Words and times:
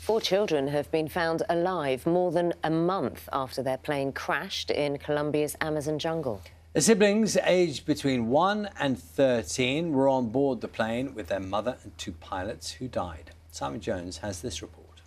Four 0.00 0.22
children 0.22 0.68
have 0.68 0.90
been 0.90 1.08
found 1.08 1.42
alive 1.50 2.06
more 2.06 2.32
than 2.32 2.54
a 2.64 2.70
month 2.70 3.28
after 3.34 3.62
their 3.62 3.76
plane 3.76 4.12
crashed 4.12 4.70
in 4.70 4.96
Colombia's 4.96 5.56
Amazon 5.60 5.98
jungle. 5.98 6.40
The 6.72 6.80
siblings, 6.80 7.36
aged 7.36 7.84
between 7.84 8.28
1 8.28 8.70
and 8.80 8.98
13, 8.98 9.92
were 9.92 10.08
on 10.08 10.30
board 10.30 10.62
the 10.62 10.68
plane 10.68 11.14
with 11.14 11.26
their 11.26 11.38
mother 11.38 11.76
and 11.82 11.96
two 11.98 12.12
pilots 12.12 12.70
who 12.72 12.88
died. 12.88 13.32
Simon 13.52 13.80
Jones 13.80 14.16
has 14.18 14.40
this 14.40 14.62
report. 14.62 15.02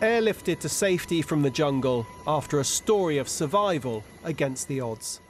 Airlifted 0.00 0.60
to 0.60 0.70
safety 0.70 1.20
from 1.20 1.42
the 1.42 1.50
jungle 1.50 2.06
after 2.26 2.60
a 2.60 2.64
story 2.64 3.18
of 3.18 3.28
survival 3.28 4.02
against 4.24 4.68
the 4.68 4.80
odds. 4.80 5.20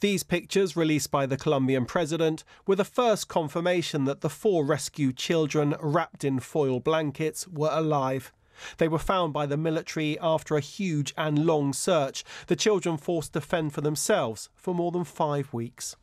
These 0.00 0.22
pictures, 0.22 0.76
released 0.76 1.10
by 1.10 1.26
the 1.26 1.36
Colombian 1.36 1.84
president, 1.84 2.42
were 2.66 2.76
the 2.76 2.84
first 2.86 3.28
confirmation 3.28 4.06
that 4.06 4.22
the 4.22 4.30
four 4.30 4.64
rescued 4.64 5.18
children 5.18 5.74
wrapped 5.78 6.24
in 6.24 6.40
foil 6.40 6.80
blankets 6.80 7.46
were 7.46 7.70
alive. 7.70 8.32
They 8.78 8.88
were 8.88 8.98
found 8.98 9.34
by 9.34 9.44
the 9.44 9.58
military 9.58 10.18
after 10.18 10.56
a 10.56 10.60
huge 10.60 11.12
and 11.18 11.44
long 11.44 11.74
search, 11.74 12.24
the 12.46 12.56
children 12.56 12.96
forced 12.96 13.34
to 13.34 13.42
fend 13.42 13.74
for 13.74 13.82
themselves 13.82 14.48
for 14.56 14.74
more 14.74 14.90
than 14.90 15.04
five 15.04 15.52
weeks. 15.52 15.96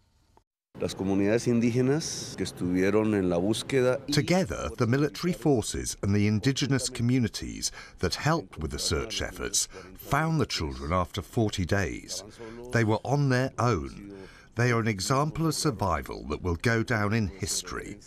Together, 4.11 4.69
the 4.77 4.85
military 4.85 5.33
forces 5.33 5.97
and 6.03 6.15
the 6.15 6.27
indigenous 6.27 6.87
communities 6.87 7.71
that 7.99 8.15
helped 8.15 8.59
with 8.59 8.71
the 8.71 8.79
search 8.79 9.21
efforts 9.21 9.67
found 9.95 10.39
the 10.39 10.45
children 10.45 10.93
after 10.93 11.21
40 11.21 11.65
days. 11.65 12.23
They 12.71 12.83
were 12.83 12.99
on 13.03 13.29
their 13.29 13.51
own. 13.57 14.13
They 14.55 14.71
are 14.71 14.79
an 14.79 14.87
example 14.87 15.47
of 15.47 15.55
survival 15.55 16.25
that 16.29 16.43
will 16.43 16.55
go 16.55 16.83
down 16.83 17.13
in 17.13 17.27
history. 17.27 17.97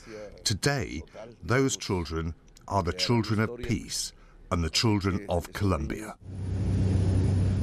Today, 0.45 1.03
those 1.43 1.77
children 1.77 2.35
are 2.69 2.83
the 2.83 2.93
children 2.93 3.41
of 3.41 3.57
peace 3.59 4.13
and 4.51 4.63
the 4.63 4.71
children 4.71 5.27
of 5.29 5.53
Colombia. 5.53 6.15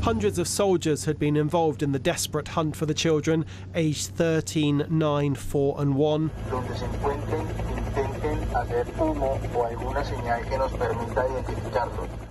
Hundreds 0.08 0.39
of 0.39 0.47
soldiers 0.47 1.03
had 1.03 1.19
been 1.19 1.36
involved 1.36 1.83
in 1.83 1.91
the 1.91 2.00
desperate 2.00 2.47
hunt 2.47 2.73
for 2.77 2.86
the 2.86 2.94
children, 2.94 3.45
aged 3.75 4.08
13, 4.16 4.86
9, 4.89 5.36
4, 5.36 5.81
and 5.81 5.95
1. 5.95 6.31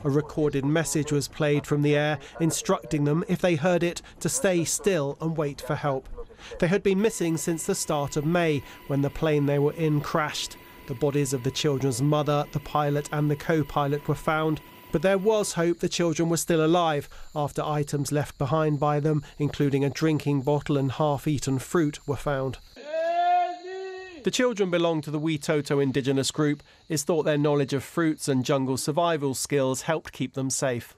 A 0.05 0.11
recorded 0.11 0.65
message 0.65 1.13
was 1.13 1.29
played 1.29 1.67
from 1.67 1.83
the 1.83 1.95
air, 1.95 2.19
instructing 2.41 3.05
them, 3.05 3.23
if 3.29 3.43
they 3.43 3.57
heard 3.57 3.83
it, 3.83 4.01
to 4.21 4.31
stay 4.31 4.65
still 4.65 5.19
and 5.21 5.37
wait 5.37 5.61
for 5.61 5.75
help. 5.75 6.09
They 6.59 6.69
had 6.69 6.83
been 6.83 7.03
missing 7.03 7.37
since 7.37 7.67
the 7.67 7.75
start 7.75 8.17
of 8.17 8.25
May, 8.25 8.63
when 8.87 9.03
the 9.03 9.11
plane 9.11 9.45
they 9.45 9.59
were 9.59 9.75
in 9.75 10.01
crashed. 10.01 10.57
The 10.87 10.95
bodies 10.95 11.35
of 11.35 11.43
the 11.43 11.51
children's 11.51 12.01
mother, 12.01 12.47
the 12.53 12.61
pilot, 12.61 13.11
and 13.13 13.31
the 13.31 13.37
co 13.37 13.63
pilot 13.63 14.09
were 14.09 14.15
found. 14.15 14.63
But 14.93 15.03
there 15.03 15.19
was 15.19 15.53
hope 15.55 15.81
the 15.81 15.89
children 15.89 16.29
were 16.29 16.37
still 16.37 16.65
alive 16.65 17.09
after 17.35 17.63
items 17.63 18.13
left 18.13 18.39
behind 18.39 18.81
by 18.81 19.01
them, 19.01 19.23
including 19.39 19.85
a 19.85 19.91
drinking 19.91 20.43
bottle 20.43 20.77
and 20.77 20.93
half 20.93 21.27
eaten 21.27 21.59
fruit, 21.59 21.99
were 22.07 22.17
found. 22.17 22.59
The 24.25 24.31
children 24.33 24.71
belong 24.71 25.03
to 25.03 25.11
the 25.11 25.21
Witoto 25.21 25.81
indigenous 25.81 26.31
group. 26.33 26.63
It's 26.89 27.05
thought 27.05 27.25
their 27.25 27.39
knowledge 27.39 27.73
of 27.73 27.85
fruits 27.85 28.27
and 28.27 28.45
jungle 28.45 28.77
survival 28.77 29.35
skills 29.35 29.83
helped 29.83 30.13
keep 30.13 30.35
them 30.35 30.51
safe. 30.51 30.97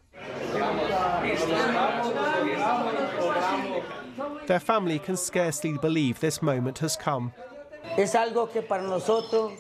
Their 4.47 4.61
family 4.61 4.98
can 4.98 5.19
scarcely 5.19 5.77
believe 5.77 6.20
this 6.20 6.41
moment 6.41 6.78
has 6.78 6.97
come. 6.97 7.34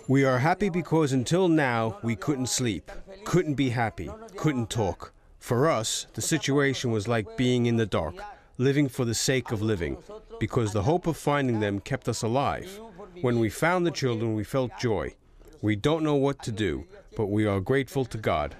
We 0.08 0.24
are 0.24 0.38
happy 0.38 0.70
because 0.70 1.12
until 1.12 1.48
now 1.48 1.98
we 2.02 2.16
couldn't 2.16 2.46
sleep, 2.46 2.90
couldn't 3.28 3.56
be 3.56 3.68
happy, 3.68 4.08
couldn't 4.36 4.70
talk. 4.70 5.12
For 5.38 5.68
us, 5.68 6.06
the 6.14 6.22
situation 6.22 6.90
was 6.90 7.06
like 7.06 7.36
being 7.36 7.66
in 7.66 7.76
the 7.76 7.84
dark, 7.84 8.14
living 8.56 8.88
for 8.88 9.04
the 9.04 9.14
sake 9.14 9.52
of 9.52 9.60
living, 9.60 9.98
because 10.40 10.72
the 10.72 10.84
hope 10.84 11.06
of 11.06 11.18
finding 11.18 11.60
them 11.60 11.78
kept 11.78 12.08
us 12.08 12.22
alive. 12.22 12.80
When 13.20 13.38
we 13.38 13.50
found 13.50 13.84
the 13.84 13.90
children, 13.90 14.34
we 14.34 14.44
felt 14.44 14.70
joy. 14.80 15.14
We 15.60 15.76
don't 15.76 16.04
know 16.04 16.14
what 16.14 16.42
to 16.44 16.52
do, 16.52 16.86
but 17.18 17.26
we 17.26 17.44
are 17.44 17.60
grateful 17.60 18.06
to 18.06 18.16
God. 18.16 18.56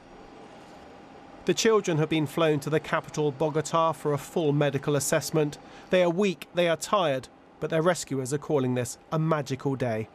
The 1.47 1.55
children 1.55 1.97
have 1.97 2.11
been 2.11 2.27
flown 2.27 2.61
to 2.61 2.69
the 2.69 2.79
capital, 2.79 3.33
Bogota, 3.33 3.93
for 3.93 4.13
a 4.13 4.19
full 4.19 4.53
medical 4.53 4.97
assessment. 4.97 5.57
They 5.89 6.03
are 6.03 6.11
weak, 6.11 6.47
they 6.55 6.69
are 6.69 6.77
tired, 6.77 7.29
but 7.59 7.71
their 7.71 7.81
rescuers 7.81 8.35
are 8.35 8.39
calling 8.39 8.75
this 8.75 8.99
a 9.11 9.19
magical 9.19 9.77
day. 9.77 10.09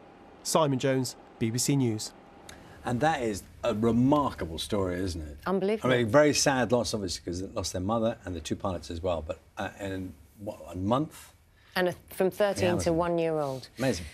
Simon 0.43 0.77
Jones, 0.77 1.15
BBC 1.39 1.75
News. 1.75 2.13
And 2.85 2.99
that 2.99 3.21
is 3.21 3.43
a 3.63 3.73
remarkable 3.73 4.59
story, 4.59 4.95
isn't 4.99 5.21
it? 5.21 5.37
Unbelievable. 5.45 5.93
I 5.93 5.97
mean, 5.97 6.07
very 6.07 6.33
sad 6.33 6.71
loss, 6.71 6.93
obviously, 6.93 7.21
because 7.23 7.41
they 7.41 7.47
lost 7.47 7.73
their 7.73 7.81
mother 7.81 8.17
and 8.25 8.35
the 8.35 8.41
two 8.41 8.55
pilots 8.55 8.91
as 8.91 9.01
well. 9.01 9.23
But 9.25 9.39
uh, 9.57 9.69
in 9.79 10.13
what, 10.39 10.59
a 10.69 10.75
month? 10.75 11.33
And 11.75 11.89
a, 11.89 11.95
from 12.09 12.29
13 12.29 12.79
to 12.79 12.93
one 12.93 13.17
year 13.17 13.39
old. 13.39 13.69
Amazing. 13.77 14.05